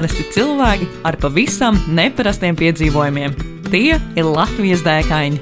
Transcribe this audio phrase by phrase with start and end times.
[0.00, 3.34] parasti cilvēki ar pavisam neparastiem piedzīvojumiem.
[3.68, 5.36] Tie ir Latvijas dēkaini.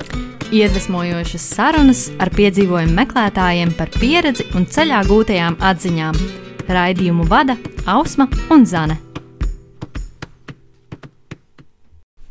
[0.50, 6.18] Iedvesmojošas sarunas ar piedzīvojumu meklētājiem par pieredzi un ceļā gūtajām atziņām.
[6.75, 7.54] Raidījumu vada
[7.86, 8.99] Ausma un Zane.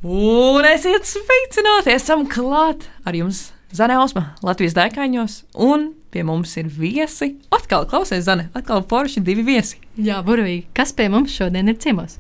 [0.04, 1.96] Un esiet sveicināti!
[1.96, 5.46] Esam klāt ar jums, Zane Ausma, Latvijas dēkaņos.
[5.64, 7.36] Un pie mums ir viesi.
[7.54, 9.78] Atkal klausies, Zane, atkal forši divi viesi.
[10.02, 10.66] Jā, burvīgi.
[10.74, 12.18] Kas pie mums šodien ir ciemos?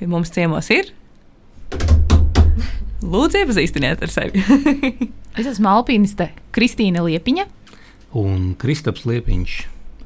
[0.00, 0.94] Pie mums ciemos ir.
[3.04, 4.40] Lūdzu, iepazīstiniet ar sevi.
[5.36, 7.44] Es esmu alpīniste Kristīna Liepiņa.
[8.16, 9.56] Un Kristaps Liepiņš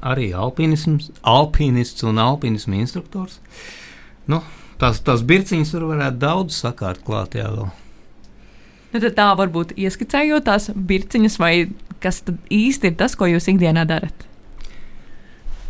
[0.03, 3.37] arī alpīnists un alpīnismu instruktors.
[4.27, 4.41] Nu,
[4.81, 7.71] tās, tās birciņas tur varētu daudz sakārt klāt jā vēl.
[8.91, 11.53] Nu, tā varbūt ieskicējot tās birciņas, vai
[12.03, 14.27] kas tad īsti ir tas, ko jūs ikdienā darat?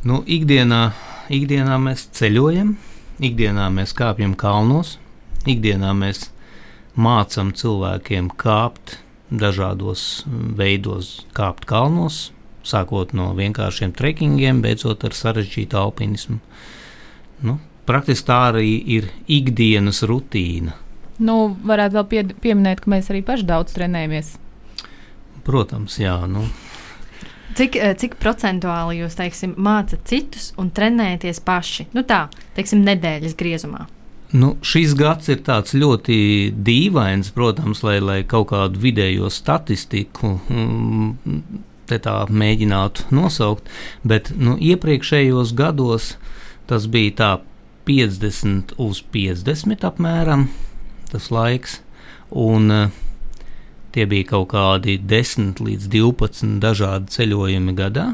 [0.02, 0.88] Nu, ikdienā,
[1.30, 2.74] ikdienā mēs ceļojam,
[3.22, 4.96] ikdienā mēs kāpjam kalnos,
[5.46, 6.32] ikdienā mēs
[6.98, 8.98] mācām cilvēkiem kāpt
[9.30, 10.24] dažādos
[10.58, 12.32] veidos, kāpt kalnos,
[12.66, 16.40] sākot no vienkāršiem trekingiem, beidzot ar sarežģītu alpinismu.
[17.46, 20.76] Nu, praktiski tā arī ir ikdienas rutīna.
[21.22, 24.36] Nu, varētu vēl pie, pieminēt, ka mēs arī paši daudz trenējamies.
[25.46, 26.16] Protams, jā.
[26.30, 26.48] Nu.
[27.58, 31.88] Cik, eh, cik procentuāli jūs teiksim, mācat citus un trenējaties paši?
[31.94, 33.88] Nu tā, teiksim, nedēļas griezumā.
[34.32, 41.42] Nu, šis gads ir ļoti dīvains, protams, lai, lai kaut kādu vidējo statistiku mm,
[41.92, 43.68] tā mēģinātu nosaukt,
[44.08, 46.16] bet nu, iepriekšējos gados
[46.72, 47.32] tas bija tā
[47.86, 50.48] 50 uz 50 apmēram
[51.12, 51.80] tas laiks.
[52.32, 53.00] Un, uh,
[53.92, 58.12] tie bija kaut kādi 10 līdz 12 dažādi ceļojumi gadā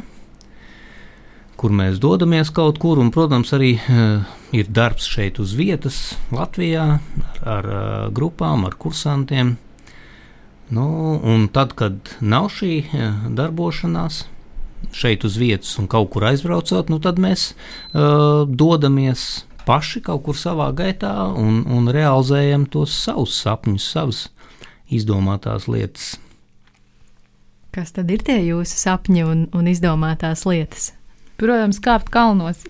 [1.58, 6.86] kur mēs dodamies kaut kur, un, protams, arī uh, ir darbs šeit uz vietas, Latvijā,
[7.00, 7.84] ar, ar uh,
[8.14, 9.56] grupām, ar kursantiem.
[10.74, 10.88] Nu,
[11.24, 12.72] un tad, kad nav šī
[13.34, 14.26] darbošanās
[14.94, 20.38] šeit uz vietas un kaut kur aizbraucot, nu, tad mēs uh, dodamies paši kaut kur
[20.40, 24.24] savā gaitā un, un realizējam tos savus sapņus, savas
[24.88, 26.16] izdomātās lietas.
[27.76, 30.94] Kas tad ir tie jūsu sapņi un, un izdomātās lietas?
[31.38, 32.64] Protams, kāpt kalnos,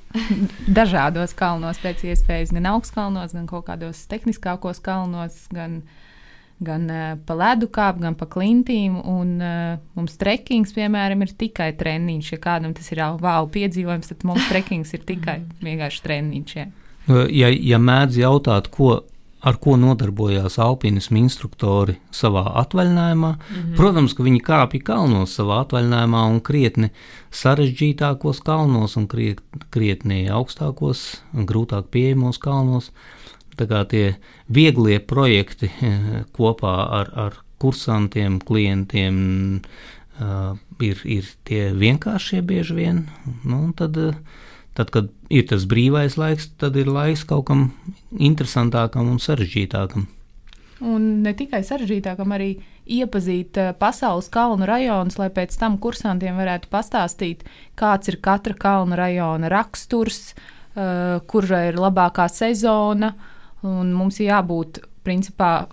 [0.80, 5.78] dažādos kalnos, pēc iespējas, gan augstkalnos, gan kaut kādos tehniskākos kalnos, gan,
[6.60, 8.98] gan uh, pa ledu kāpt, gan pa klintīm.
[9.08, 12.34] Un, uh, mums trekings, piemēram, ir tikai treniņš.
[12.36, 16.58] Ja kādam tas ir wow piedzīvojums, tad mums trekings ir tikai vienkārši treniņš.
[16.60, 16.68] Ja,
[17.08, 19.02] ja, ja mēdz jautāt, ko
[19.48, 23.32] ar ko nodarbojās alpinismu instruktori savā atvaļinājumā.
[23.34, 23.76] Mm -hmm.
[23.78, 26.90] Protams, ka viņi kāpja kalnos savā atvaļinājumā un krietni
[27.32, 32.92] sarežģītākos kalnos un kriet, krietni augstākos un grūtāk pieejamos kalnos.
[33.58, 34.16] Tā kā tie
[34.54, 39.62] vieglie projekti eh, kopā ar, ar kursantiem, klientiem
[40.22, 43.10] uh, ir, ir tie vienkāršie bieži vien.
[43.44, 44.14] Nu, tad, uh,
[44.78, 47.64] Tad, kad ir tas brīvais laiks, tad ir laiks kaut kam
[48.14, 50.06] interesantākam un sarežģītākam.
[50.86, 52.52] Un ne tikai sarežģītākam, arī
[52.86, 57.42] iepazīt uh, pasaules kalnu rajonus, lai pēc tam kursantiem varētu pastāstīt,
[57.80, 63.16] kāds ir katra kalnu rajona raksturs, uh, kur ir labākā sezona.
[63.66, 65.66] Mums ir jābūt principā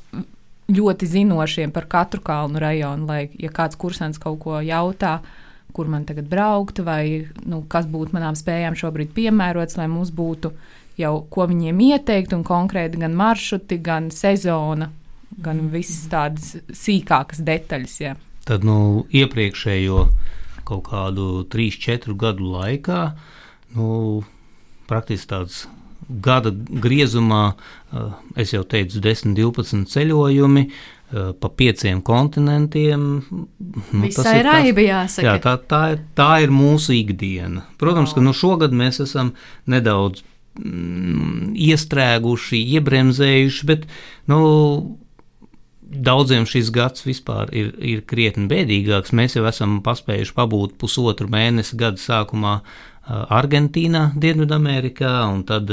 [0.72, 5.43] ļoti zinošiem par katru kalnu rajonu, lai, ja kāds kursants kaut ko jautā, uh,
[5.74, 10.52] kur man tagad braukt, vai nu, kas būtu manām spējām šobrīd piemērots, lai mums būtu
[11.00, 14.92] jau ko viņiem ieteikt, un konkrēti gan maršruti, gan sezona,
[15.42, 17.96] gan visas tādas sīkākas detaļas.
[18.04, 18.14] Jā.
[18.46, 20.04] Tad nu, iepriekšējo
[20.68, 23.00] kaut kādu 3-4 gadu laikā,
[23.74, 23.88] nu,
[24.88, 25.64] praktiski tāds
[26.08, 27.54] gada griezumā,
[27.92, 28.10] eh,
[28.42, 30.68] es jau teicu, 10, 12 ceļojumi,
[31.14, 33.02] Eh, pa pieciem kontinentiem.
[33.92, 35.26] Nu, Visai raibi jāsaka.
[35.26, 35.82] Jā, tā, tā,
[36.16, 37.66] tā ir mūsu ikdiena.
[37.78, 38.16] Protams, oh.
[38.16, 39.30] ka nu, šogad mēs esam
[39.70, 40.24] nedaudz
[40.58, 43.84] mm, iestrēguši, iebremzējuši, bet
[44.32, 44.40] nu,
[45.84, 49.14] daudziem šis gads vispār ir, ir krietni bēdīgāks.
[49.14, 52.56] Mēs jau esam paspējuši pabūt pusotru mēnesi gada sākumā
[53.04, 55.70] Argentīnā, Dienvidamerikā, un tad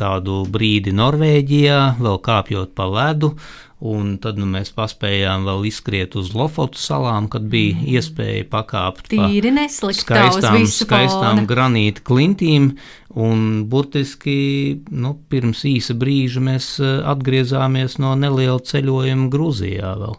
[0.00, 3.34] kādu brīdi Norvēģijā, vēl kāpjot pa ledu.
[3.80, 7.86] Un tad nu, mēs paspējām vēl izskriet uz Lofotu salām, kad bija mm.
[7.94, 9.64] iespēja pakāpt Tīri pa
[9.96, 12.74] skaistām, skaistām granīta klintīm.
[13.16, 14.36] Un burtiski
[14.92, 20.16] nu, pirms īsa brīža mēs atgriezāmies no neliela ceļojuma Grūzijā vēl.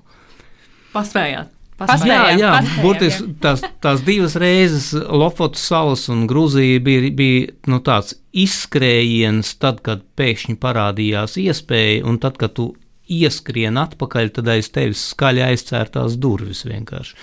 [0.98, 1.61] Paspējāt!
[1.90, 7.52] Paspējām, Jā, jā paspējām, burtiski tās, tās divas reizes Lofotas salas un Grūzija bija, bija
[7.72, 12.72] nu, tāds izskrējiens, tad, kad pēkšņi parādījās iespēja, un tad, kad tu
[13.12, 17.18] ieskrien atpakaļ, tad aiz tevis skaļi aizcērtās durvis vienkārši.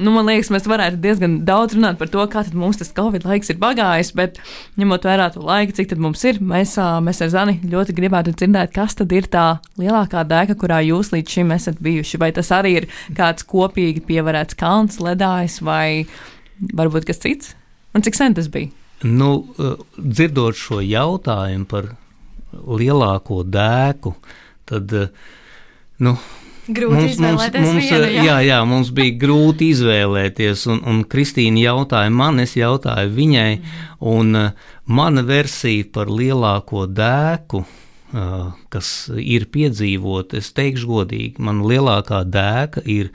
[0.00, 3.52] Nu, man liekas, mēs varētu diezgan daudz runāt par to, kā mums tas Covid laiks
[3.52, 4.38] ir pagājis, bet
[4.80, 8.96] ņemot vērā to laiku, cik mums ir, mēs, mēs ar Zani ļoti gribētu dzirdēt, kas
[8.96, 9.44] tad ir tā
[9.80, 12.20] lielākā dēka, kurā jūs līdz šim esat bijuši.
[12.22, 16.06] Vai tas arī ir kāds kopīgi pievarēts kalns, ledājs vai
[16.72, 17.54] varbūt kas cits?
[17.94, 18.72] Un cik sen tas bija?
[19.04, 19.30] Nu,
[19.96, 21.92] dzirdot šo jautājumu par
[22.52, 24.14] lielāko dēku,
[24.68, 24.92] tad
[26.00, 26.16] nu,
[26.76, 28.08] Grūti mums, izvēlēties mums, vienu.
[28.14, 28.24] Jā.
[28.24, 33.52] jā, jā, mums bija grūti izvēlēties, un, un Kristīna jautāja man, es jautāju viņai,
[34.12, 41.64] un uh, mana versija par lielāko dēku, uh, kas ir piedzīvot, es teikšu godīgi, man
[41.66, 43.10] lielākā dēka ir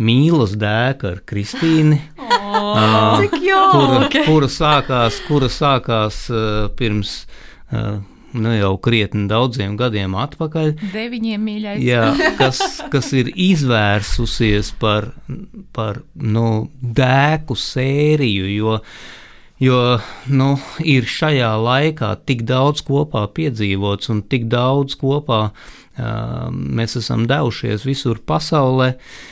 [0.00, 2.00] mīlas dēka ar Kristīnu.
[2.54, 2.76] Oh,
[3.18, 7.24] uh, kura, kura sākās, kura sākās uh, pirms
[7.72, 7.96] uh,
[8.34, 10.72] nu, jau krietni daudziem gadiem atpakaļ.
[10.92, 11.82] Deviņiem mīļais.
[11.84, 12.04] Jā,
[12.38, 12.60] kas,
[12.92, 15.12] kas ir izvērsusies par,
[15.76, 18.78] par nu, dēku sēriju, jo,
[19.62, 19.82] jo
[20.30, 20.50] nu,
[20.84, 27.86] ir šajā laikā tik daudz kopā piedzīvots un tik daudz kopā uh, mēs esam devušies
[27.88, 28.94] visur pasaulē.
[28.94, 29.30] Uh,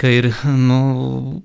[0.00, 0.80] ka ir nu,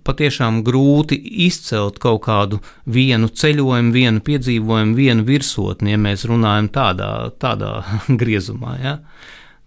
[0.04, 7.12] patiešām grūti izcelt kaut kādu vienu ceļojumu, vienu piedzīvojumu, vienu virsotni, ja mēs runājam tādā,
[7.40, 7.72] tādā
[8.22, 8.76] griezumā.
[8.84, 8.98] Ja?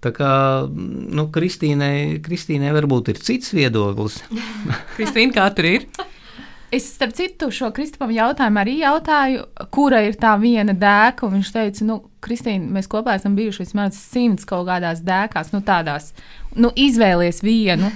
[0.05, 0.33] Tā kā
[0.69, 4.21] nu, Kristīnai, Kristīnai varbūt ir cits viedoklis.
[4.99, 5.89] Kristīna, kā tur ir?
[6.69, 11.31] Es, starp citu, šo Kristupam jautājumu arī jautāju, kura ir tā viena dēka.
[11.33, 16.13] Viņš teica, nu, Kristīna, mēs kopā esam bijuši vismaz simts kaut kādās dēkās, nu, tādās,
[16.61, 17.89] nu, izvēlies vienu.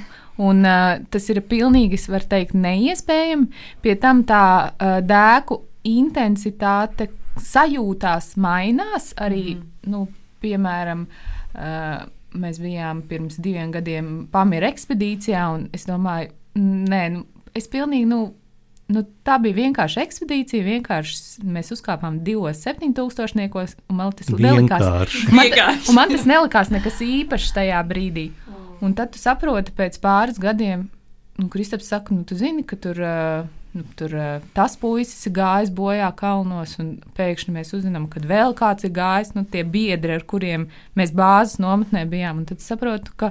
[0.43, 3.49] Un, uh, tas ir pilnīgi, es varu teikt, neiespējami.
[3.85, 7.11] Pie tam tā uh, dēku intensitāte
[7.41, 9.13] sajūtās mainās.
[9.23, 9.93] Arī, mm.
[9.93, 10.05] nu,
[10.43, 12.05] piemēram, uh,
[12.43, 18.25] mēs bijām pirms diviem gadiem Pamira ekspedīcijā, un es domāju, nē, nu, es pilnīgi, nu,
[18.93, 20.65] Nu, tā bija vienkārši ekspedīcija.
[20.67, 25.55] Vienkārši mēs uzkāpām divos septiņtūkstošniekos, un man tas nelikās, man,
[25.97, 28.27] man tas nelikās nekas īpašs tajā brīdī.
[28.83, 30.89] Un tad tu saproti pēc pāris gadiem,
[31.39, 33.03] un Kristaps saka, nu, tu zini, ka tur.
[33.73, 34.13] Nu, tur
[34.53, 39.31] tas puisis ir gājis bojā kalnos, un pēkšņi mēs uzzinām, ka vēl kāds ir gājis,
[39.33, 42.43] nu, tie biedri, ar kuriem mēs bāzes nometnē bijām.
[42.51, 43.31] Tad saprotu, ka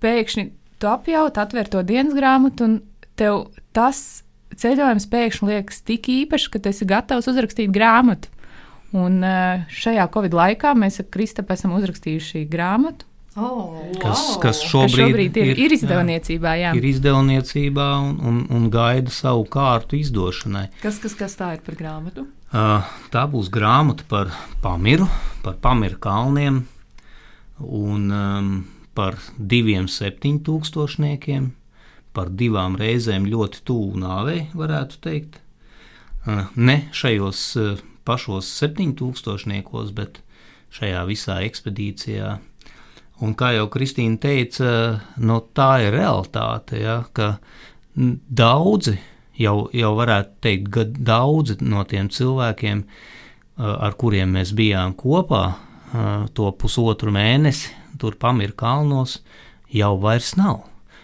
[0.00, 0.46] pēkšņi
[0.80, 2.78] tu apjaut, atver to dienas grāmatu, un
[3.20, 4.22] tev tas
[4.56, 8.32] ceļojums pēkšņi liekas tik īpašs, ka tu esi gatavs uzrakstīt grāmatu.
[8.96, 9.20] Un
[9.70, 13.09] šajā Covid laikā mēs ar Kristapu esam uzrakstījuši grāmatu.
[13.38, 14.38] Oh, kas, wow.
[14.42, 16.54] kas šobrīd, kas šobrīd ir, ir, ir izdevniecībā.
[16.58, 16.72] Jā.
[16.74, 20.66] Ir izdevniecībā un, un, un gaida savu kārtu izdošanai.
[20.82, 22.26] Kas, kas, kas tā ir par grāmatu?
[22.50, 24.32] Uh, tā būs grāmata par
[24.64, 25.06] Pamiru,
[25.44, 26.64] par Pamiru kalniem
[27.62, 28.50] un um,
[28.98, 31.52] par diviem septiņtūkstošniekiem,
[32.16, 35.38] par divām reizēm ļoti tuvu nāvei, varētu teikt.
[36.26, 40.18] Uh, ne šajos uh, pašos septiņtūkstošniekos, bet
[40.74, 42.40] šajā visā ekspedīcijā
[43.20, 44.68] Un kā jau Kristīna teica,
[45.20, 47.34] no tā ir realitāte, ja, ka
[47.94, 48.94] daudzi,
[49.36, 52.84] jau, jau varētu teikt, ka daudzi no tiem cilvēkiem,
[53.60, 55.42] ar kuriem mēs bijām kopā
[56.32, 59.18] to pusotru mēnesi, tur pamir kalnos,
[59.68, 60.62] jau vairs nav.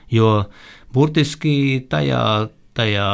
[0.09, 0.47] Jo
[0.95, 2.23] burtiski tajā,
[2.79, 3.11] tajā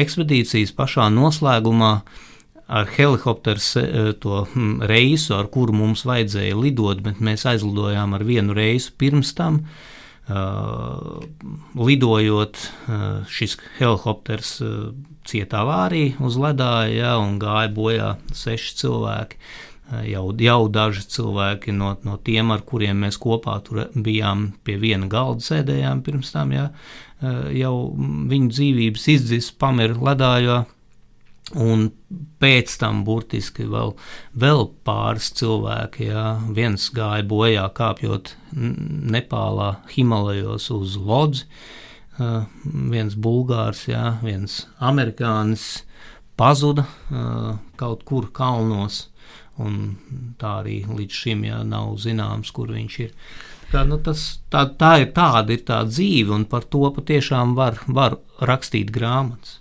[0.00, 2.26] ekspedīcijas pašā noslēgumā uh,
[2.70, 8.26] ar helikopteru eh, to hm, reisu, ar kuru mums vajadzēja lidot, bet mēs aizlidojām ar
[8.26, 9.64] vienu reisu pirms tam.
[10.30, 11.24] Uh,
[11.74, 14.92] lidojot, uh, šis helikopters uh,
[15.26, 19.40] cieta avāriju uz ledāja, ja, un gāja bojā seši cilvēki.
[20.06, 23.56] Jau, jau daži cilvēki no, no tiem, ar kuriem mēs kopā
[23.90, 26.68] bijām pie viena galda sēdējām pirms tam, ja,
[27.50, 27.74] jau
[28.30, 30.60] viņu dzīvības izdzis pamira ledājā.
[31.58, 31.88] Un
[32.38, 33.96] pēc tam burtiski vēl,
[34.38, 41.48] vēl pāris cilvēki, jā, viens gāja bojā kāpjot Nepālā, Himalajos uz Lodzi,
[42.20, 45.82] uh, viens bulgārs, jā, viens amerikānis
[46.38, 49.08] pazuda uh, kaut kur kalnos,
[50.40, 53.10] tā arī līdz šim jā, nav zināms, kur viņš ir.
[53.70, 57.82] Tā, nu, tas, tā, tā ir tāda ir tā dzīve, un par to patiešām var,
[57.90, 58.16] var
[58.46, 59.59] rakstīt grāmatas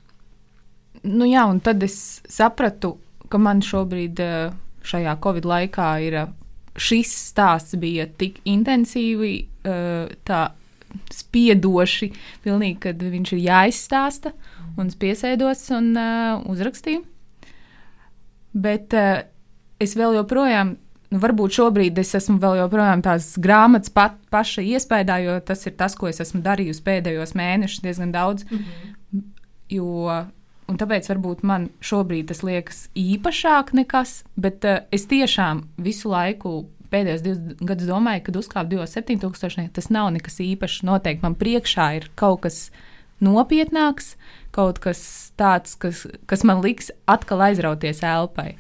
[1.04, 2.98] nu, jā, un tad es sapratu,
[3.30, 4.52] ka man šobrīd, eh,
[4.84, 6.32] šajā Covid laikā, ir eh,
[6.80, 10.50] šis stāsts bija tik intensīvi, eh, tā
[11.14, 12.12] spiedoši,
[12.44, 14.34] pilnīgi, kad viņš ir jāizstāsta.
[14.80, 15.92] Un es piesēdos un
[16.50, 17.04] uzrakstīju.
[18.54, 20.78] Bet es vēl joprojām,
[21.12, 25.76] nu, varbūt šobrīd es esmu vēl joprojām tās grāmatas pat, paša iespējā, jo tas ir
[25.78, 28.48] tas, ko es esmu darījusi pēdējos mēnešus, diezgan daudz.
[28.50, 29.22] Mm -hmm.
[29.70, 30.26] Jo
[30.70, 36.68] Un tāpēc varbūt man šobrīd tas liekas īpašāk nekas, bet uh, es tiešām visu laiku
[36.94, 39.70] pēdējos divus gadus domāju, kad uzkāpu 2,7000.
[39.76, 40.84] Tas nav nekas īpašs.
[40.88, 42.68] Noteikti man priekšā ir kaut kas
[43.24, 44.14] nopietnāks,
[44.56, 45.02] kaut kas
[45.40, 48.56] tāds, kas, kas man liks atkal aizrauties elpai.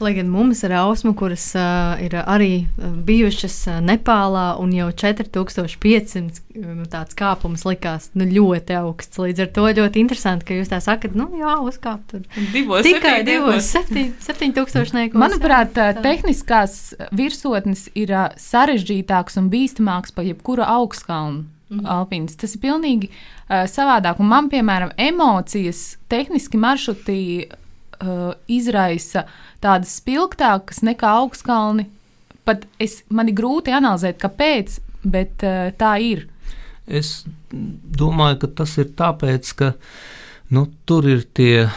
[0.00, 2.64] Lai gan mums ir ausma, kuras uh, ir arī
[3.06, 9.20] bijušas Nepālā, un jau 4500 nu, tāds kāpums likās nu, ļoti augsts.
[9.20, 13.20] Līdz ar to ļoti interesanti, ka jūs tā sakat, nu jā, uzkāpt tur divos, tikai
[13.28, 13.68] divos,
[14.24, 15.20] septiņtūkstošniekos.
[15.20, 15.92] Manuprāt, jā.
[16.00, 16.80] tehniskās
[17.12, 21.59] virsotnes ir sarežģītāks un bīstamāks par jebkuru augstkalnu.
[21.70, 21.86] Mm -hmm.
[21.86, 22.36] Alpīns.
[22.36, 24.18] Tas ir pilnīgi uh, savādāk.
[24.18, 29.24] Un man, piemēram, emocijas, tehniski maršruti uh, izraisa
[29.62, 31.86] tādas spilgtākas nekā augstkalni.
[32.44, 36.26] Pat es, man ir grūti analizēt, kāpēc, bet uh, tā ir.
[36.86, 37.24] Es
[37.98, 39.72] domāju, ka tas ir tāpēc, ka
[40.50, 41.70] nu, tur ir tie uh,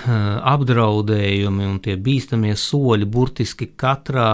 [0.54, 4.32] apdraudējumi un tie bīstamie soļi burtiski katrā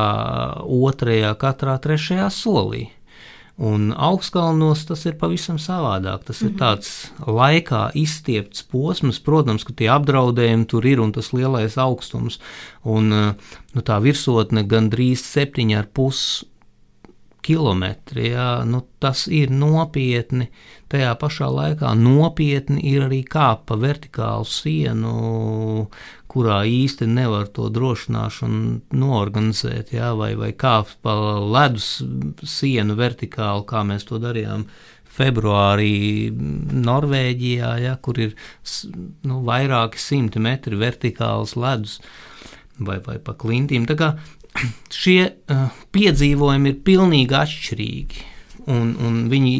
[0.63, 2.87] otrajā, katrā trešajā solī.
[3.59, 6.23] Un augstkalnos tas ir pavisam savādāk.
[6.23, 6.49] Tas mm -hmm.
[6.49, 6.59] ir mhm.
[6.59, 12.39] tāds laikā izstiepts posms, protams, ka tie apdraudējumi tur ir un tas lielais augstums.
[12.83, 16.45] Un nu, tā virsotne gandrīz 7,5
[17.41, 18.29] kilometri.
[18.29, 20.49] Jā, nu, tas ir nopietni.
[20.89, 25.11] Tajā pašā laikā nopietni ir arī kāpa pa vertikālu sienu,
[26.29, 31.13] kurā īsti nevar to drošināšanu noorganizēt, jā, vai, vai kāpt pa
[31.45, 31.99] ledus
[32.41, 34.65] sienu vertikāli, kā mēs to darījām
[35.19, 38.35] februārī Norvēģijā, ja, kur ir
[39.27, 41.99] nu, vairāki simti metri vertikāls ledus
[42.79, 43.85] vai, vai pa klintīm.
[43.89, 44.13] Tā kā
[44.93, 48.27] šie uh, piedzīvojumi ir pilnīgi atšķirīgi.
[48.69, 49.53] Un, un viņi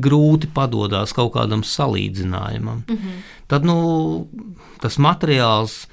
[0.00, 2.84] grūti padodas kaut kādam salīdzinājumam.
[2.88, 3.22] Mm -hmm
[3.52, 3.76] tad nu,
[4.80, 5.84] tas materiāls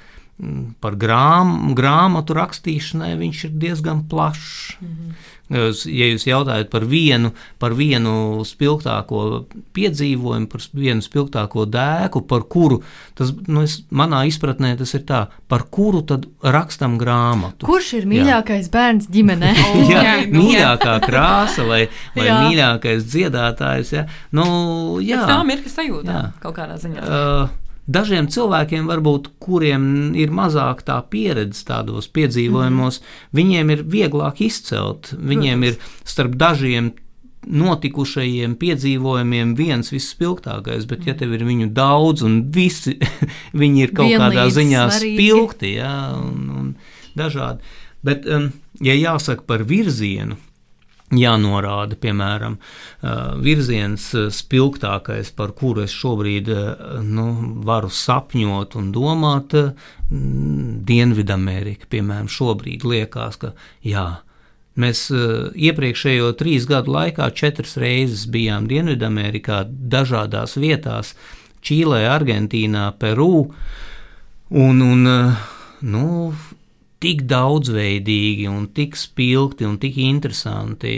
[0.80, 4.78] par grām, grāmatu rakstīšanai viņš ir diezgan plašs.
[4.80, 5.36] Mm -hmm.
[5.50, 12.84] Ja jūs jautājat par vienu, par vienu spilgtāko piedzīvojumu, par vienu spilgtāko dēku, par kuru,
[13.18, 17.66] tas, nu, es, manā izpratnē tas ir tā, par kuru tad rakstam grāmatu.
[17.66, 18.72] Kurš ir mīļākais jā.
[18.72, 19.54] bērns ģimenē?
[19.90, 22.38] jā, mīļākā krāsa vai, vai jā.
[22.46, 23.94] mīļākais dziedātājs.
[23.94, 24.06] Jā.
[24.32, 24.46] Nu,
[25.02, 25.18] jā.
[25.18, 26.22] Pēc tam ir kas sajūta jā.
[26.46, 27.02] kaut kādā ziņā.
[27.02, 29.84] Uh, Dažiem cilvēkiem, varbūt, kuriem
[30.20, 33.30] ir mazāk tā pieredze tādos piedzīvojumos, mm.
[33.40, 35.14] viņiem ir vieglāk izcelt.
[35.18, 35.94] Viņiem Protams.
[36.04, 36.92] ir starp dažiem
[37.50, 42.98] notikušajiem piedzīvojumiem viens visspilgtākais, bet, ja tev ir viņu daudz un visi
[43.62, 45.16] viņi ir kaut Vienlīdz kādā ziņā svarīgi.
[45.16, 46.70] spilgti ja, un, un
[47.18, 47.74] dažādi.
[48.06, 48.52] Bet, um,
[48.84, 50.38] ja jāsaka par virzienu,
[51.16, 52.58] jānorāda, piemēram,
[53.44, 56.52] virziens spilgtākais, par kuru es šobrīd
[57.06, 57.28] nu,
[57.66, 59.58] varu sapņot un domāt,
[60.10, 63.54] Dienvidamerika, piemēram, šobrīd liekas, ka
[63.86, 64.08] jā.
[64.80, 71.14] Mēs iepriekšējo trīs gadu laikā četras reizes bijām Dienvidamerikā, dažādās vietās,
[71.66, 73.50] Čīlē, Argentīnā, Peru.
[74.50, 75.04] Un, un
[75.82, 76.06] nu,
[77.04, 80.92] tik daudzveidīgi un tik spilgti un tik interesanti.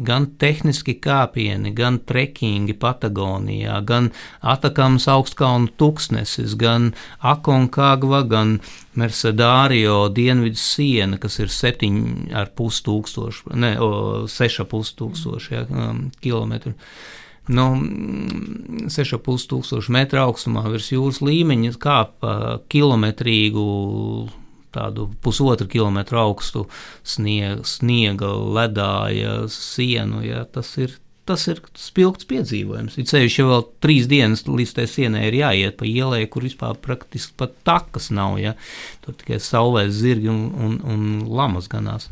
[0.00, 8.58] Gan tehniski kāpieni, gan trekingi Patagonijā, gan Atakams augstkalnu tuksnesis, gan Akonkagva, gan
[8.96, 16.74] Mercedārio dienvidu siena, kas ir 7,5 tūkstoši, ne, 6,5 tūkstoši ja, um, kilometru.
[17.52, 17.72] Nu,
[18.88, 22.36] 6,5 tūkstoši metru augstumā virs jūras līmeņa kāpa
[22.72, 23.64] kilometrīgu
[24.74, 26.66] tādu pusotru kilometru augstu
[27.04, 30.24] sniega, sniega ledāja sienu.
[30.26, 30.98] Ja, tas ir
[31.28, 32.96] tas ir spilgts piedzīvojums.
[32.98, 36.78] Ir ceļš jau vēl trīs dienas līdz tai sienai ir jāiet pa ielai, kur vispār
[36.82, 38.40] praktiski pat takas nav.
[38.42, 38.56] Ja?
[39.04, 42.08] Tur tikai saulēs zirgi un, un, un lamas ganās.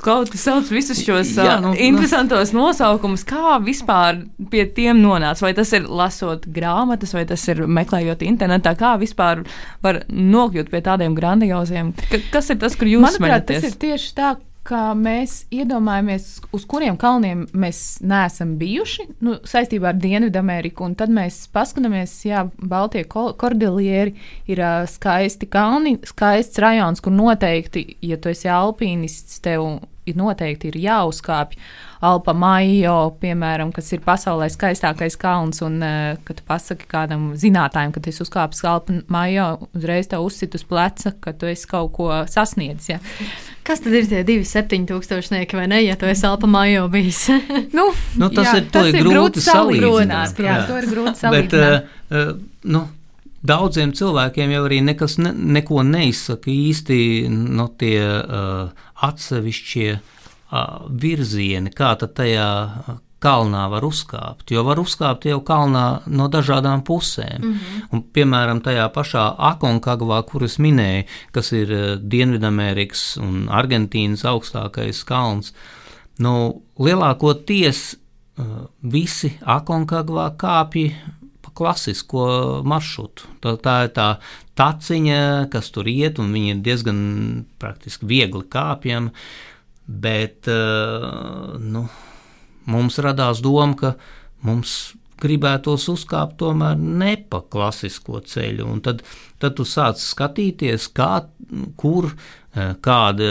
[0.00, 5.44] Kaut kas sauc visus šos Jā, nu, interesantos nosaukumus, kā vispār pie tiem nonāca.
[5.44, 9.44] Vai tas ir lasot grāmatas, vai tas ir meklējot internetā, kā vispār
[9.84, 11.92] var nokļūt pie tādiem grandioziem.
[12.10, 13.66] Ka, kas ir tas, kur jūs Manuprāt, smeļaties?
[13.66, 19.90] Tas ir tieši tā, ka mēs iedomājamies, uz kuriem kalniem mēs neesam bijuši nu, saistībā
[19.92, 20.88] ar Dienvidameriku.
[20.98, 24.14] Tad mēs paskatāmies, Jā, Baltijas kordilieri
[24.50, 30.70] ir uh, skaisti kalni, skaists rajons, kur noteikti, ja tu esi alpīnists, tev ir noteikti
[30.72, 31.58] ir jāuzkāpj.
[32.00, 37.92] Alpa Majo, piemēram, kas ir pasaulē skaistākais kalns, un uh, kad tu pasaki kādam zinātājam,
[37.92, 41.92] ka tu esi uzkāpis Alpa Majo, uzreiz tev uzsit uz pleca, ka tu esi kaut
[41.98, 42.88] ko sasniedzis.
[42.94, 43.00] Ja.
[43.68, 47.26] Kas tad ir tie divi septiņtūkstošnieki vai ne, ja tu esi Alpa Majo bijis?
[47.76, 50.64] nu, Nu, tas jā, ir- to ir grūti salīdzināt, Jā, jā.
[50.72, 51.92] to ir grūti Bet, salīdzināt.
[52.08, 52.32] uh, uh,
[52.64, 52.86] nu,
[53.46, 60.02] daudziem cilvēkiem jau arī nekas ne, neko neizsaka īsti no tie uh, atsevišķie uh,
[60.90, 62.50] virzieni, kā tad tajā
[63.20, 64.48] kalnā var uzkāpt.
[64.52, 67.40] Jo var uzkāpt jau kalnā no dažādām pusēm.
[67.40, 67.82] Mm -hmm.
[67.92, 75.52] un, piemēram, tajā pašā Akonkagvā, kuras minēju, kas ir uh, Dienvidamerikas un Argentīnas augstākais kalns,
[76.18, 78.44] nu, lielākoties uh,
[78.82, 80.94] visi Akonkagvā kāpji
[81.56, 82.26] klasisko
[82.68, 83.28] maršrutu.
[83.42, 84.08] Tā, tā ir tā
[84.60, 85.20] taciņa,
[85.52, 87.00] kas tur iet, un viņi ir diezgan
[87.60, 89.12] praktiski viegli kāpjami,
[89.90, 91.86] bet uh, nu,
[92.70, 93.94] mums radās doma, ka
[94.46, 99.02] mums gribētos uzkāpt tomēr ne pa klasisko ceļu, un tad,
[99.42, 101.26] tad tu sāc skatīties, kā,
[101.80, 103.28] kur, eh, kāda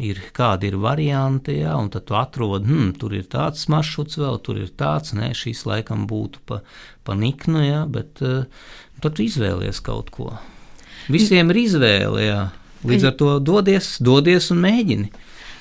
[0.00, 4.38] ir, kādi ir varianti, jā, un tad tu atrod, hmm, tur ir tāds maršruts vēl,
[4.44, 6.62] tur ir tāds, nē, šīs laikam būtu pa,
[7.04, 8.46] pa niknu, jā, bet uh,
[9.04, 10.32] tad tu izvēlies kaut ko.
[11.12, 12.40] Visiem ir izvēle, jā.
[12.84, 15.12] Līdz ar to dodies, dodies un mēģini.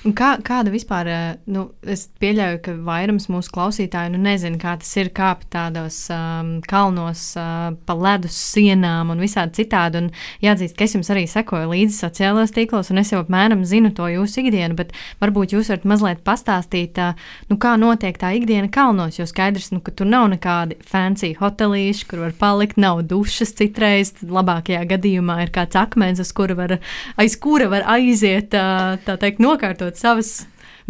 [0.03, 4.74] Un Kā, kāda vispār, eh, nu, es pieļauju, ka vairums mūsu klausītāju nu, nezina, kā
[4.81, 10.01] tas ir kāpt tādos um, kalnos, uh, pa ledus sienām un visādi citādi.
[10.01, 10.10] Un
[10.43, 14.10] jāatzīst, ka es jums arī sekoju līdzi sociālajos tīklos, un es jau apmēram zinu to
[14.12, 14.91] jūsu ikdienu, bet
[15.24, 17.15] varbūt jūs varat mazliet pastāstīt, uh,
[17.48, 22.10] nu, kā notiek tā ikdiena kalnos, jo skaidrs, nu, ka tur nav nekādi fancy hotelīši,
[22.12, 26.77] kur var palikt, nav dušas citreiz, labākajā gadījumā ir kāds akmens, uz kura var,
[27.15, 30.34] aiz kura var aiziet, uh, tā teikt, nokārtot savas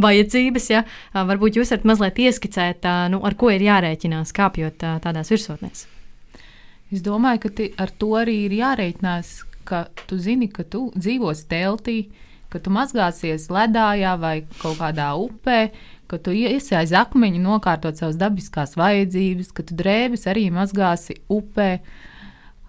[0.01, 0.69] vajadzības.
[0.73, 0.83] Ja?
[1.13, 5.87] Varbūt jūs varat mazliet ieskicēt, nu, ar ko ir jārēķinās, kāpjot tādās virsotnēs.
[6.93, 9.33] Es domāju, ka ar to arī ir jārēķinās,
[9.67, 11.97] ka tu zini, ka tu dzīvosi teltī,
[12.53, 15.71] ka tu mazgāsies ledājā vai kaut kādā upē,
[16.11, 21.69] ka tu iesi aiz akmeņa nokārtot savas dabiskās vajadzības, ka tu drēbes arī mazgāsi upē.
[21.79, 22.12] Uh,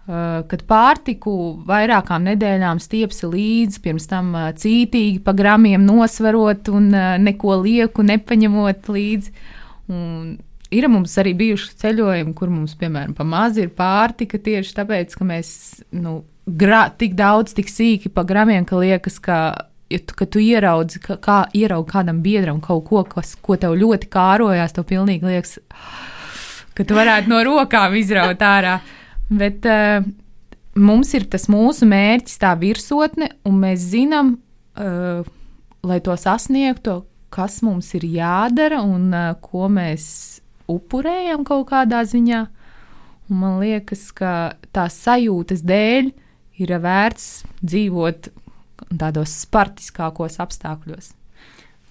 [0.05, 1.33] kad pārtiku
[1.65, 8.05] vairākām nedēļām stiepsi līdzi, pirms tam uh, cītīgi pa gramiem nosverot un uh, neko lieku
[8.05, 9.33] nepaņemot līdzi.
[9.89, 10.35] Un
[10.75, 15.27] ir mums arī bijuši ceļojumi, kur mums, piemēram, pa maz ir pārtika tieši tāpēc, ka
[15.29, 15.51] mēs
[15.97, 19.39] nu, grā, tik daudz, tik sīki pa gramiem, ka liekas, ka.
[19.93, 23.77] Ja tu, kad tu ieraudzi, ka, kā ieraugi kādam biedram kaut ko, kas, ko tev
[23.79, 25.59] ļoti kārojās, tev pilnīgi liekas,
[26.75, 28.79] ka tu varētu no rokām izraut ārā.
[29.31, 30.05] Bet uh,
[30.77, 34.37] mums ir tas mūsu mērķis, tā virsotne, un mēs zinām,
[34.77, 35.25] uh,
[35.85, 37.03] lai to sasniegtu,
[37.35, 40.07] kas mums ir jādara un uh, ko mēs
[40.71, 42.45] upurējam kaut kādā ziņā.
[43.33, 46.11] Un man liekas, ka tās sajūtas dēļ
[46.61, 48.29] ir vērts dzīvot
[49.01, 51.15] tādos spartiskākos apstākļos.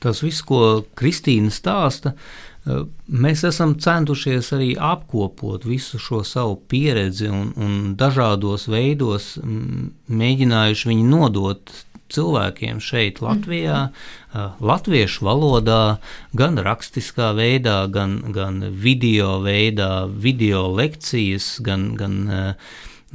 [0.04, 7.28] Tas viss, ko Kristīna stāsta, eh, mēs esam centušies arī apkopot visu šo savu pieredzi
[7.28, 11.74] un, un dažādos veidos mēģinājuši viņu nodot
[12.14, 14.60] cilvēkiem šeit, Latvijā, mm.
[14.64, 15.98] latviešu valodā,
[16.38, 22.20] gan rakstiskā veidā, gan, gan video veidā, video lekcijas, gan, gan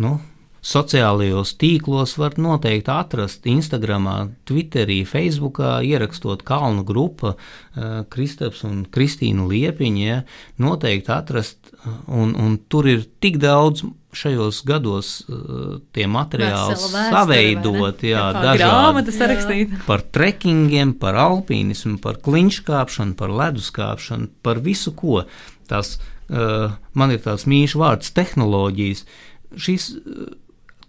[0.02, 0.18] nu,
[0.64, 4.08] sociālajos tīklos var noteikti atrast Instagram,
[4.48, 7.34] Twitterī, Facebookā, ierakstot kalnu grupu
[8.10, 10.02] Kristaps un Kristīna Liepiņa.
[10.08, 10.18] Ja,
[10.58, 11.72] noteikti atrast,
[12.06, 13.84] un, un tur ir tik daudz
[14.18, 15.12] šajos gados
[15.94, 19.76] tie materiāli vēsture, saveidot, jā, dažādi grāmata sarakstīt.
[19.90, 25.22] par trekingiem, par alpīnismu, par kliņškāpšanu, par leduskāpšanu, par visu ko.
[25.68, 29.04] Tas, man ir tāds mīļš vārds- tehnoloģijas.
[29.04, 30.36] Uh,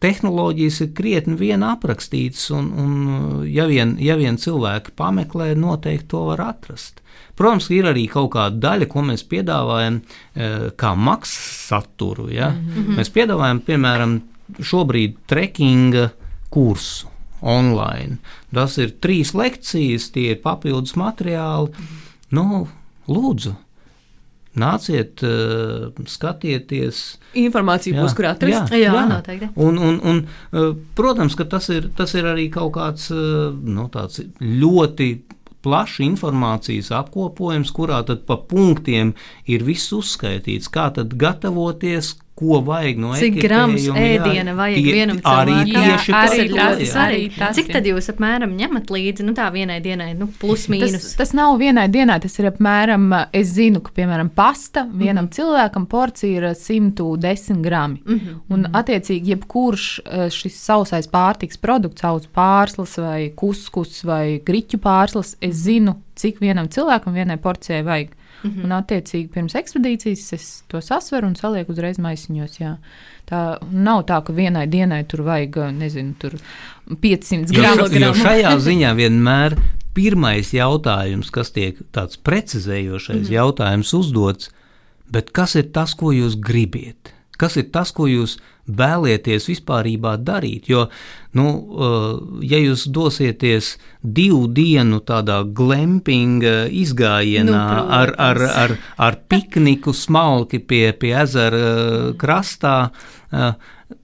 [0.04, 6.24] tehnoloģijas ir krietni vien aprakstītas, un, un ja, vien, ja vien cilvēki pameklē, noteikti to
[6.32, 7.04] var atrast.
[7.40, 12.30] Protams, ir arī kaut kāda daļa, ko mēs piedāvājam uh, kā maksas saturu.
[12.32, 12.50] Ja?
[12.50, 13.00] Mm -hmm.
[13.00, 14.20] Mēs piedāvājam, piemēram,
[14.60, 16.10] šobrīd trekkinga
[16.50, 17.08] kursu
[17.42, 18.18] online.
[18.54, 21.72] Tas ir trīs lekcijas, tie ir papildus materiāli.
[22.36, 22.68] Nu,
[23.08, 23.56] lūdzu,
[24.60, 27.02] nāciet, uh, skatieties.
[27.40, 28.76] Informācija Jā, būs, kur atrast.
[28.76, 29.08] Jā, jā.
[29.10, 29.52] noteikti.
[29.66, 30.22] Un, un, un,
[30.54, 35.12] uh, protams, ka tas ir, tas ir arī kaut kāds uh, nu, tāds ļoti
[35.66, 39.14] plašs informācijas apkopojums, kurā tad pa punktiem
[39.50, 44.78] ir viss uzskaitīts, kā tad gatavoties, ko vajag no Cik grams ekipējuma, jā, ēdiena vajag
[44.80, 45.84] tie- vienam Arī cilvēkam?
[45.84, 46.96] tieši Jā, Tas arī tas, svarīgi.
[47.06, 50.92] arī tas Cik tad jūs apmēram ņemat līdzi nu, tā vienai dienai, nu, plus mīnus?
[50.92, 55.28] Tas, tas nav vienai dienai, tas ir apmēram, es zinu, ka, piemēram, pasta vienam mm
[55.28, 55.36] -hmm.
[55.36, 58.02] cilvēkam porcija ir 110 grami.
[58.06, 58.40] Mm -hmm.
[58.50, 65.36] Un, attiecīgi, jebkurš eh, šis sausais pārtiks produkts, sauc pārslas vai kuskus vai griķu pārslas,
[65.42, 68.19] es zinu, cik vienam cilvēkam vienai porcijai vajag.
[68.44, 68.64] Mm -hmm.
[68.64, 72.60] Un, attiecīgi, pirms ekspedīcijas es to sasveru un salieku uzreiz maisiņos.
[72.60, 72.78] Jā.
[73.30, 76.32] Tā nav tā, ka vienai dienai tur vajag, nezinu, tur
[76.90, 77.90] 500 Jo, gramu.
[77.90, 79.58] ša, jo šajā ziņā vienmēr
[79.94, 83.34] pirmais jautājums, kas tiek tāds precizējošais mm.
[83.34, 84.50] jautājums uzdots,
[85.12, 87.19] bet kas ir tas, ko jūs gribiet?
[87.40, 89.88] Kas ir tas, ko jūs vēlieties vispār
[90.20, 90.68] darīt?
[90.70, 90.90] Jo,
[91.34, 99.20] nu, uh, ja jūs dosieties divu dienu tādā glampinga izgājienā Nu, ar, ar, ar, ar
[99.32, 102.92] pikniku smalki pie, pie ezera uh, krastā,
[103.32, 103.54] uh,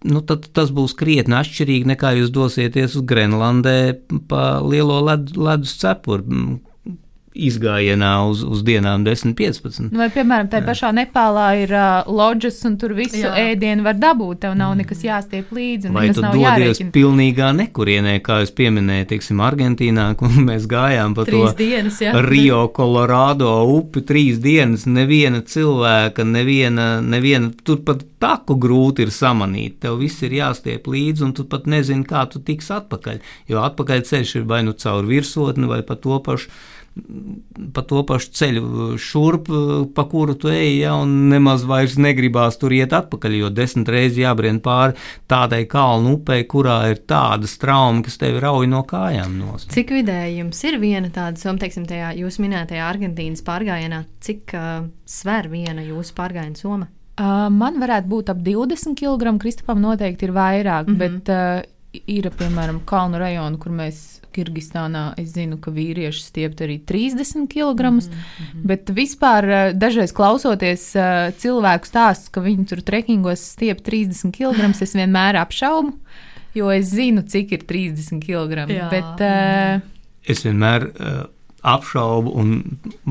[0.07, 5.75] nu, tad tas būs krietni atšķirīgi nekā jūs dosieties uz Grenlandē pa lielo led, ledus
[5.81, 6.63] cepuri
[7.35, 9.89] izgājienā uz, uz dienām 10, 15.
[9.91, 13.33] Nu, Vai, piemēram, tajā pašā Nepālā ir uh, loģis, un tur visu Jā.
[13.51, 14.41] Ēdienu var dabūt.
[14.45, 15.89] Tev nav nekas jāstiep līdzi.
[15.91, 16.93] un Vai tu dodies jārēķina.
[16.95, 22.15] pilnīgā nekurienē, kā jūs pieminējāt, teiksim, Argentīnā, kur mēs gājām pa to Trīs dienas, jā.
[22.25, 29.79] Rio Colorado upi trīs dienas, neviena cilvēka, neviena, neviena tur pat taku grūti ir samanīt.
[29.83, 33.19] Tev viss ir jāstiep līdzi, un tu pat nezini, kā tu tiks atpakaļ.
[33.51, 36.49] Jo atpakaļ ceļš ir vai nu caur virsotni, vai pa to pašu.
[37.75, 39.49] Pa to pašu ceļu šurp,
[39.95, 44.21] pa kuru tu ej, ja, un nemaz vairs negribās tur iet atpakaļ, jo desmit reizes
[44.21, 44.95] jābrien pāri
[45.27, 49.73] tādai kalnu upei, kurā ir tāda strauma, kas tevi rauj no kājām nost.
[49.75, 54.85] Cik vidēji jums ir viena tāda, soma, teiksim, tajā jūsu minētajā Argentīnas pārgājienā, cik uh,
[55.03, 56.87] sver viena jūsu pārgājiena soma?
[57.15, 59.37] Uh, man varētu būt ap 20 kg.
[59.39, 60.95] Kristupam noteikti ir vairāk, mm.
[60.95, 61.21] -hmm.
[61.21, 61.74] bet uh,
[62.07, 64.03] ir piemēram kalnu rajoni, kur mēs.
[64.35, 67.85] Kirgistānā es zinu, ka vīrieši stiept arī 30 kg.
[67.87, 68.65] Mm -hmm.
[68.67, 74.75] Bet vispār uh, dažreiz klausoties uh, cilvēku stāstus, ka viņi tur trekingos stiep 30 kg,
[74.81, 75.93] es vienmēr apšaubu,
[76.53, 78.67] jo es zinu, cik ir 30 kg.
[78.67, 78.89] Jā.
[78.91, 79.81] Bet, uh,
[80.27, 81.23] Es vienmēr uh,
[81.65, 82.51] apšaubu un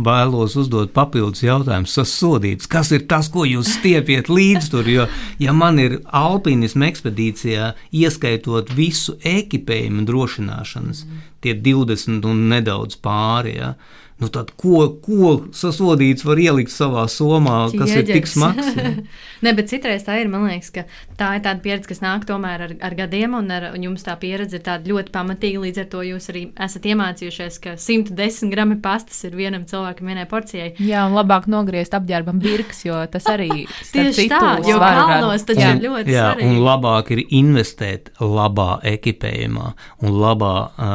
[0.07, 1.97] vēlos uzdot papildus jautājumus.
[1.99, 4.88] Sasodīts, kas ir tas, ko jūs stiepiet līdzi tur?
[4.90, 5.09] Jo,
[5.43, 7.73] ja man ir alpinisma ekspedīcijā,
[8.05, 11.05] ieskaitot visu ekipējumu drošināšanas,
[11.45, 13.59] tie 20 un nedaudz pāri.
[13.59, 13.75] Ja,
[14.23, 18.69] Nu tad, ko, ko sasodīts var ielikt savā somā, kas ir tik smags?
[19.45, 20.31] Nē, bet citreiz tā ir.
[20.31, 20.85] Man liekas, ka
[21.18, 24.16] tā ir tāda pieredze, kas nāk tomēr ar, ar gadiem, un, ar, un jums tā
[24.20, 25.62] pieredze ir tāda ļoti pamatīga.
[25.64, 30.27] Līdz ar to jūs arī esat iemācījušies, ka 110 gramu pastas ir vienam cilvēkam vienai
[30.31, 30.74] porcijai.
[30.79, 35.74] jā, un labāk nogriezt apģērbam birks, jo tas arī Tieši tā, jo kalnos Jā.
[35.74, 36.48] ir ļoti Jā, svarīgi.
[36.48, 39.70] un labāk ir investēt labā ekipējumā
[40.05, 40.94] un labā uh,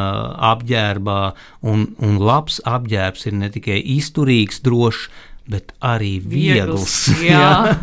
[0.53, 1.19] apģērbā.
[1.69, 5.09] Un, un labs apģērbs ir ne tikai izturīgs, drošs,
[5.49, 6.95] bet arī viegls.
[7.25, 7.75] Jā,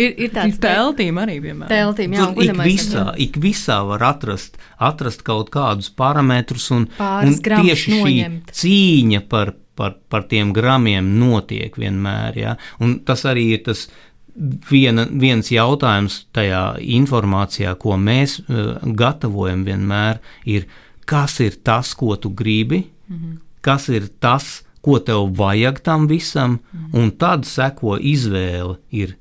[0.00, 1.68] Ir, ir tāds teltīm arī vienmēr.
[1.68, 3.14] teltīm, jā, Tur ik visā, jā.
[3.26, 8.54] ik visā var atrast, atrast kaut kādus parametrus, un, Pāris un tieši šī noņemt.
[8.56, 12.38] cīņa par, par, par tiem gramiem notiek vienmēr.
[12.40, 12.54] Ja?
[12.80, 13.88] Un tas arī ir tas
[14.70, 20.64] viena, viens jautājums tajā informācijā, ko mēs uh, gatavojam vienmēr, ir,
[21.10, 23.38] kas ir tas, ko tu gribi, mm -hmm.
[23.60, 27.02] kas ir tas, ko tev vajag tam visam, -hmm.
[27.02, 29.16] un tad seko izvēle ir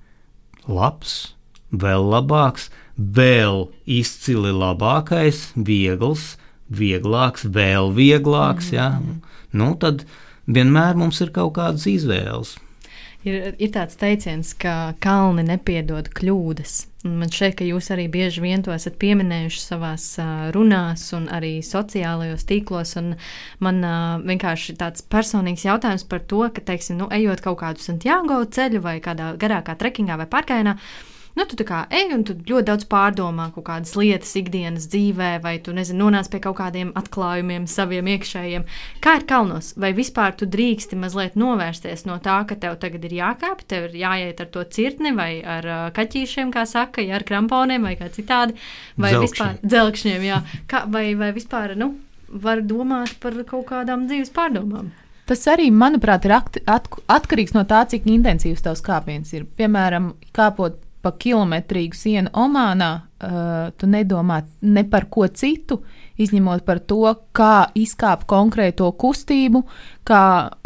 [0.68, 1.36] labs,
[1.72, 6.38] vēl labāks, vēl izcili labākais, viegls,
[6.70, 8.72] vieglāks, vēl vieglāks.
[8.74, 9.00] Ja?
[9.52, 10.06] nu, tad
[10.48, 12.58] vienmēr mums ir kaut kādas izvēles.
[13.24, 16.89] Ir, ir tāds teiciens, ka kalni nepiedod kļūdas.
[17.08, 19.94] Man šķiet, ka jūs arī bieži vien to esat pieminējuši savā
[20.52, 22.92] runās, un arī sociālajos tīklos.
[23.64, 28.42] Man uh, vienkārši tāds personīgs jautājums par to, ka, teiksim, nu, ejot kaut kādu Santiago
[28.44, 30.76] ceļu vai kādā garākā trekingā vai pārgājienā,
[31.38, 35.30] Nu, tu tā kā ej, un tu ļoti daudz pārdomā kaut kādas lietas ikdienas dzīvē,
[35.44, 38.66] vai tu nezini, nonāc pie kaut kādiem atklājumiem, saviem iekšējiem.
[39.04, 39.72] Kā ir kalnos?
[39.80, 44.00] Vai vispār tu drīksti mazliet novērsties no tā, ka tev tagad ir jākāpj, tev ir
[44.02, 48.10] jāiet ar to cirtni vai ar uh, kaķīšiem, kā saka, ja ar kramponiem vai kā
[48.14, 48.58] citādi,
[48.98, 49.28] vai Dzelkšņiem.
[49.28, 50.42] vispār dzelkšņiem, jā.
[50.72, 51.94] Kā, vai, vai vispār, nu,
[52.30, 54.92] var domāt par kaut kādām dzīves pārdomām?
[55.30, 59.44] Tas arī, manuprāt, ir akt, at, atkarīgs no tā, cik intensīvs tavs kāpiens ir.
[59.60, 65.80] Piemēram, kāpot pa kilometrīgu sienu Omānā, uh, tu nedomā ne par ko citu,
[66.20, 67.02] izņemot par to,
[67.36, 69.64] kā izkāpt konkrēto kustību,
[70.08, 70.24] kā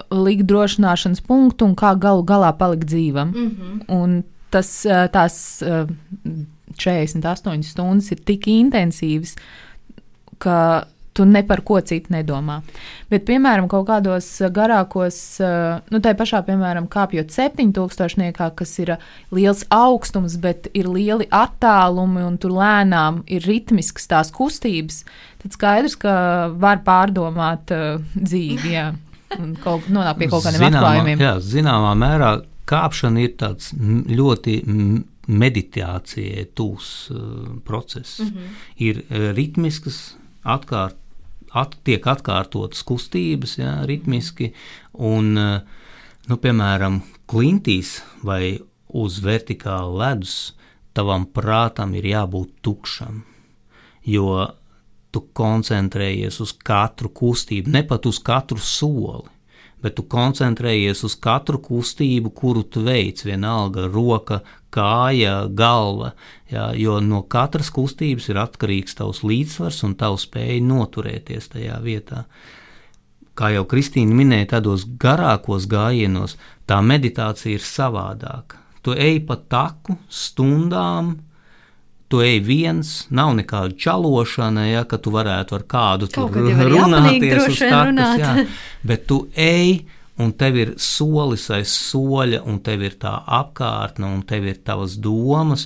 [0.10, 3.34] likt drošināšanas punktu un kā galu galā palikt dzīvam.
[3.34, 3.84] Mm -hmm.
[3.88, 5.88] Un tas, uh, tās uh,
[6.78, 9.36] 48 stundas ir tik intensīvas,
[10.38, 12.62] ka tu ne par ko citu nedomā.
[13.12, 15.18] Bet, piemēram, kaut kādos garākos,
[15.94, 18.96] nu, tā pašā, piemēram, kāpjot 7000, kas ir
[19.32, 25.04] liels augstums, bet ir lieli attālumi un tur lēnām ir ritmiskas tās kustības,
[25.44, 26.16] tad skaidrs, ka
[26.58, 27.74] var pārdomāt
[28.18, 28.90] dzīvi, jā,
[29.38, 31.24] un kaut, nonākt pie kaut kādiem Zināmā- atklājumiem.
[31.24, 32.34] Jā, zināmā mērā
[32.70, 34.60] kāpšana ir tāds ļoti
[35.28, 37.20] meditācijai tūs uh,
[37.66, 38.20] process.
[38.20, 38.60] Mm -hmm.
[38.78, 40.96] Ir uh, ritmiskas, atkārt,
[41.54, 44.52] at, tiek atkārtotas kustības, jā, ritmiski,
[44.94, 45.86] un, uh,
[46.30, 48.58] nu, piemēram, klintīs vai
[48.94, 50.54] uz vertikāla ledus
[50.94, 53.24] tavam prātam ir jābūt tukšam,
[54.06, 54.28] jo
[55.14, 59.30] tu koncentrējies uz katru kustību, ne pat uz katru soli,
[59.84, 64.40] bet tu koncentrējies uz katru kustību, kuru tu veic, vienalga roka,
[64.74, 66.14] kāja, galva,
[66.52, 72.24] jā, jo no katras kustības ir atkarīgs tavs līdzsvars un tavs spēja noturēties tajā vietā.
[73.34, 76.38] Kā jau Kristīna minēja, tādos garākos gājienos
[76.70, 78.62] tā meditācija ir savādāka.
[78.86, 81.16] Tu ej pa taku stundām,
[82.14, 86.68] tu ej viens, nav nekāda čalošana, ja, ka tu varētu ar kādu tur Kaut jāpanīgi
[86.70, 88.22] runāties uz takas, runāt.
[88.22, 88.34] jā.
[88.92, 89.80] bet tu ej,
[90.22, 95.00] un tev ir solis aiz soļa, un tev ir tā apkārtne, un tev ir tavas
[95.02, 95.66] domas.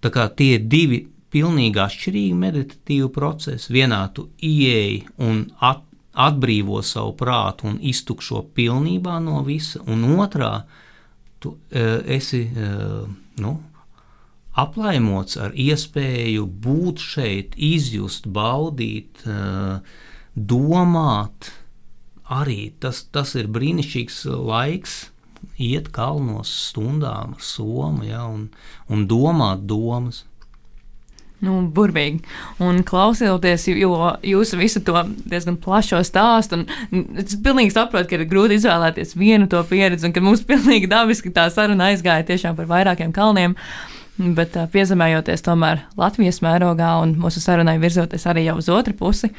[0.00, 1.02] Tā kā tie ir divi
[1.34, 3.68] pilnīgi atšķirīgi meditatīvi procesi.
[3.76, 10.54] Vienā tu ieej un at, atbrīvo savu prātu un iztukšo pilnībā no visa, un otrā
[11.44, 13.04] tu uh, esi uh,
[13.44, 13.54] nu,
[14.60, 19.80] aplaimots ar iespēju būt šeit, izjust, baudīt, uh,
[20.34, 21.50] domāt.
[22.24, 24.94] Arī tas, tas ir brīnišķīgs laiks,
[25.60, 28.48] iet kalnos stundām ar somu ja, un,
[28.88, 30.24] un domāt domas.
[31.44, 32.22] Nu, burvīgi.
[32.64, 36.62] Un klausoties, jo jūs visu to diezgan plašo stāstu,
[37.20, 41.34] es pilnīgi saprotu, ka ir grūti izvēlēties vienu to pieredzi, un ka mums pilnīgi dabiski
[41.34, 43.58] tā saruna aizgāja tiešām par vairākiem kalniem.
[44.14, 49.32] Bet uh, piezemējoties tomēr Latvijas mērogā un mūsu sarunai virzoties arī jau uz otru pusi,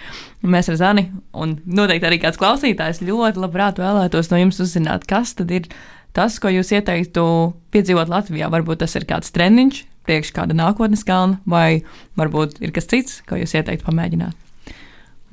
[0.44, 5.32] mēs ar Zani un noteikti arī kāds klausītājs ļoti labprāt vēlētos no jums uzzināt, kas
[5.40, 5.70] tad ir
[6.16, 7.24] tas, ko jūs ieteiktu
[7.72, 8.52] piedzīvot Latvijā.
[8.52, 11.86] Varbūt tas ir kāds treniņš, priekš kāda nākotnes kalna, vai
[12.20, 14.36] varbūt ir kas cits, ko jūs ieteiktu pamēģināt.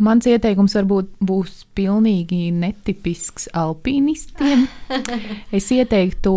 [0.03, 4.65] Mans ieteikums varbūt būs pilnīgi netipisks alpīnistiem.
[5.59, 6.33] es ieteiktu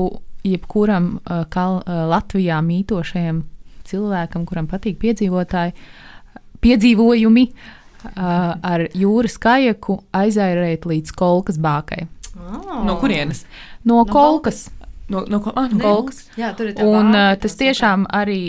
[0.46, 3.44] jebkuram uh, kal, uh, Latvijā mītošajam
[3.86, 5.74] cilvēkam, kuram patīk piedzīvotāji,
[6.66, 8.14] piedzīvojumi uh,
[8.66, 12.06] ar jūras kajaku aizērēt līdz kolkas bākai.
[12.36, 12.82] Oh.
[12.86, 13.46] No kurienes?
[13.84, 14.68] No, no No kolkas.
[15.08, 16.24] No, no, ko- ah, no kolkas.
[16.34, 18.40] Jā, tur ir tā Un vārna, uh, tas tiešām arī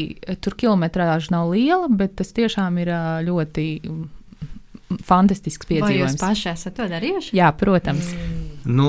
[0.41, 2.89] tur kilometrāža nav liela, bet tas tiešām ir
[3.27, 4.07] ļoti mm,
[5.05, 6.21] fantastisks Vai jūs piedzīvojums.
[6.23, 7.35] paši esat to darījuši?
[7.37, 8.09] Jā, protams.
[8.65, 8.89] Nu,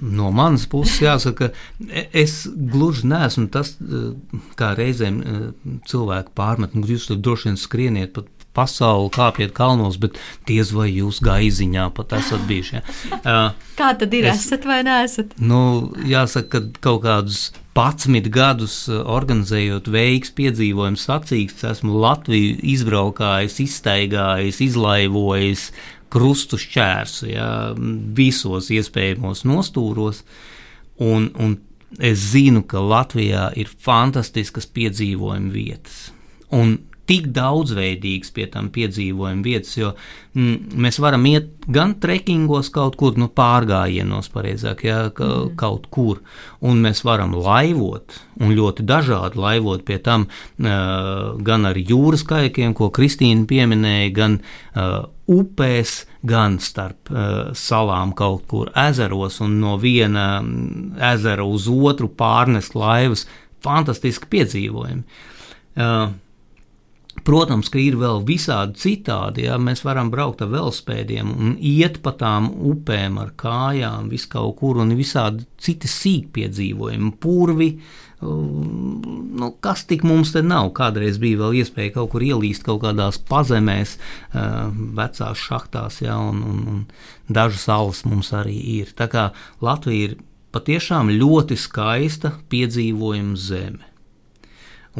[0.00, 1.50] no manas puses jāsaka,
[1.88, 4.12] e- es gluži neesmu tas, eh,
[4.58, 5.40] kā reizēm eh,
[5.90, 10.16] cilvēki pārmet, nu, jūs tur droši vien skrieniet pat pasauli, kāpiet kalnos, bet
[10.48, 12.80] diez vai jūs gaiziņā pat esat bijuši.
[12.80, 13.36] Ja?
[13.78, 14.26] Kā tad ir?
[14.26, 15.36] Es- Esat vai neesat?
[15.38, 17.44] Nu, jāsaka, ka kaut kādus
[17.78, 25.68] 11 gadus organizējot veiksmu piedzīvojumu sacīkstus, esmu Latviju izbraukājis, izstaigājis, izlaivojis
[26.10, 27.48] krustu šķērsu, ja,
[28.16, 30.24] visos iespējamos nostūros.
[31.00, 31.56] Un, un
[31.98, 36.10] es zinu, ka Latvijā ir fantastiskas piedzīvojuma vietas.
[36.54, 36.76] Un
[37.10, 39.90] tik daudzveidīgas pie tam piedzīvojuma vietas, jo
[40.36, 45.56] mm, mēs varam iet gan trekingos kaut kur, nu, pārgājienos, pareizāk, ja, ka, mm.
[45.58, 46.20] kaut kur,
[46.62, 52.76] un mēs varam laivot, un ļoti dažādi laivot pie tam, uh, gan ar jūras kaikiem,
[52.78, 59.76] ko Kristīna pieminēja, gan uh, upēs, gan starp uh, salām kaut kur ezeros, un no
[59.82, 60.30] viena
[61.10, 63.26] ezera uz otru pārnest laivas.
[63.60, 65.02] Fantastiski piedzīvojumi.
[65.76, 66.12] Uh,
[67.26, 69.44] Protams, ka ir vēl visādi citādi.
[69.48, 69.58] Ja?
[69.60, 74.78] Mēs varam braukt ar velospēdiem un iet pa tām upēm ar kājām, vis kaut kur,
[74.80, 77.72] un visādi citi sīkpiedzīvojumi, purvi.
[77.74, 80.66] uh, Nu, kas tik mums te nav?
[80.76, 84.68] Kādreiz bija vēl iespēja kaut kur ielīst kaut kādās pazemēs, uh,
[84.98, 86.82] vecās šachtās, ja, un, un, un
[87.32, 88.92] dažas salas mums arī ir.
[88.98, 89.30] Tā kā
[89.64, 90.18] Latvija ir
[90.52, 93.88] patiešām ļoti skaista piedzīvojuma zeme.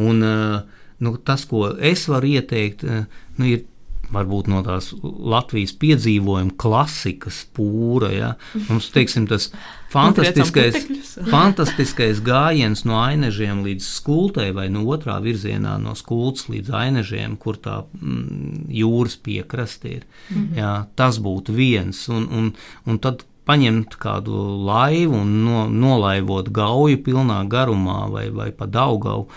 [0.01, 3.05] Un, uh, nu, tas, ko es varu ieteikt, eh,
[3.37, 3.67] nu, ir
[4.11, 8.11] varbūt no tās Latvijas piedzīvojuma klasikas pūra.
[8.11, 8.31] Ja?
[8.69, 9.51] Mums teiksim, tas
[9.93, 10.89] fantastiskais,
[11.35, 17.61] fantastiskais gājiens no ainežiem līdz skultei vai no otrā virzienā no skultas līdz ainežiem, kur
[17.63, 20.07] tā mm, jūras piekraste ir.
[20.29, 20.59] Mm -hmm.
[20.59, 20.75] ja?
[20.95, 22.09] Tas būtu viens.
[22.09, 22.53] Un, un,
[22.87, 24.37] un tad paņemt kādu
[24.67, 29.29] laivu un no, nolaivot gauju pilnā garumā vai, vai pa daugavu.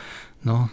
[0.44, 0.68] No,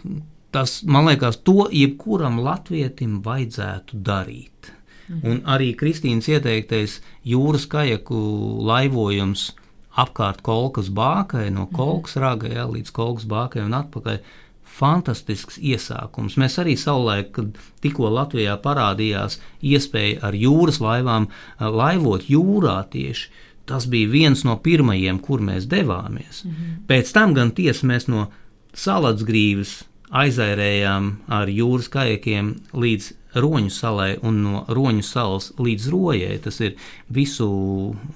[0.51, 4.71] tas, man liekas, to jebkuram latvietim vajadzētu darīt.
[5.09, 5.25] Mhm.
[5.27, 8.19] Un arī Kristīnas ieteiktais jūras kajaku
[8.67, 9.51] laivojums
[9.99, 11.75] apkārt kolkas bākai, no mhm.
[11.75, 14.23] kolkas raga ja, līdz kolkas bākai un atpakaļ.
[14.71, 16.37] Fantastisks iesākums.
[16.39, 19.35] Mēs arī savulaik, kad tikko Latvijā parādījās
[19.67, 21.27] iespēja ar jūras laivām
[21.59, 23.27] laivot jūrā tieši,
[23.67, 26.45] tas bija viens no pirmajiem, kur mēs devāmies.
[26.45, 26.77] Mm -hmm.
[26.87, 28.29] Pēc tam gan tiesa mēs no
[28.73, 36.33] Salatsgrīvas aizairējām ar jūras kajakiem līdz Roņu salai un no Roņu salas līdz Rojai.
[36.43, 36.73] Tas ir
[37.15, 37.47] visu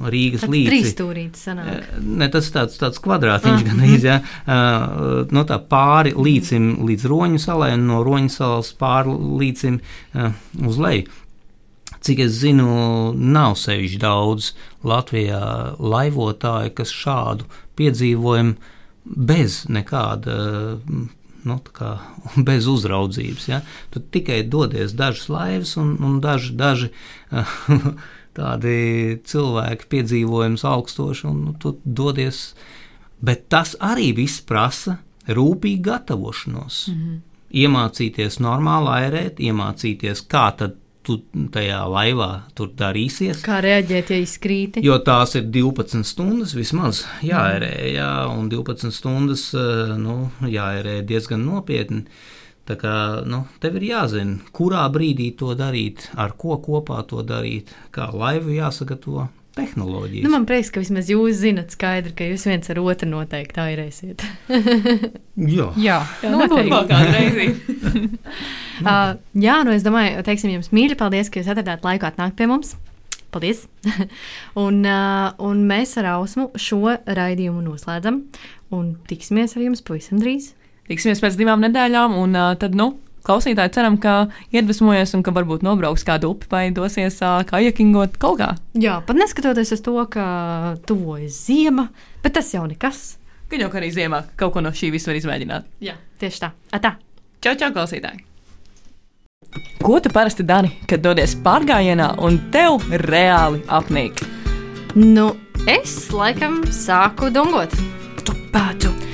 [0.03, 0.71] Rīgas līnijas.
[0.73, 1.69] Trīs stūrītes sanāk.
[1.71, 3.67] Eh, ne, tas tāds, tāds kvadrātiņš ah.
[3.69, 4.17] gan īsi, jā.
[4.43, 10.35] Uh, no tā pāri līcim līdz Roņu salai un no Roņu salas pāri līcim uh,
[10.67, 11.07] uz leju.
[12.05, 12.67] Cik es zinu,
[13.15, 14.51] nav sevišķi daudz
[14.85, 15.45] Latvijā
[15.79, 17.47] laivotāju, kas šādu
[17.79, 20.35] piedzīvojumu bez nekāda
[21.45, 21.59] nu,
[22.47, 23.47] bez uzraudzības.
[23.47, 23.61] Ja?
[23.89, 26.91] Tu tikai dodies dažas laivas un, un daži, daži
[28.37, 28.77] tādi
[29.25, 32.49] cilvēki piedzīvojums augstoši, un nu, tu dodies.
[33.25, 36.87] Bet tas arī viss prasa rūpīgu gatavošanos.
[36.87, 37.21] Mm -hmm.
[37.55, 41.19] Iemācīties normāli airēt, iemācīties, kā tad tu
[41.53, 43.43] tajā laivā tur darīsies.
[43.45, 44.83] Kā reaģēt, ja izkrīti?
[44.85, 51.45] Jo tās ir 12 stundas vismaz jāērē, jā, un 12 stundas eh, nu, jāērē diezgan
[51.45, 52.05] nopietni.
[52.65, 52.95] Tā kā
[53.29, 58.55] nu, tev ir jāzina, kurā brīdī to darīt, ar ko kopā to darīt, kā laivu
[58.55, 60.25] jāsagatavo tehnoloģijas.
[60.25, 64.25] Nu, man prieks, ka vismaz jūs zinat skaidri, ka jūs viens ar otru noteikti airēsiet.
[65.57, 67.47] jā, jā, jā noteikti vēl kādu reizi.
[68.89, 69.15] uh,
[69.47, 72.75] jā, nu es domāju, teiksim jums mīļi, paldies, ka jūs atradāt laiku atnākt pie mums.
[73.35, 73.65] Paldies!
[74.63, 78.21] un, uh, un mēs ar Ausmu šo raidījumu noslēdzam
[78.75, 80.53] un tiksimies ar jums pavisam drīz.
[80.85, 82.93] Tiksimies pēc divām nedēļām, un uh, tad, nu,
[83.25, 88.53] klausītāji ceram, ka iedvesmojies un ka varbūt nobrauks kādu upi vai dosies kajakingot Kolgā.
[88.77, 90.25] Jā, pat neskatoties uz to, ka
[90.87, 91.89] tuvojas ziema,
[92.23, 93.17] bet tas jau nekas.
[93.49, 95.67] Gan jau ka arī ziemā kaut ko no šī visa var izmēģināt.
[95.85, 96.53] Jā, tieši tā.
[96.73, 96.95] Atā.
[97.45, 98.25] Čau, čau, klausītāji!
[99.85, 104.23] Ko tu parasti dari, kad dodies pārgājienā un tev reāli apnīk?
[104.97, 105.29] Nu,
[105.69, 107.75] es laikam sāku dungot.
[108.15, 108.91] Pācu, pācu,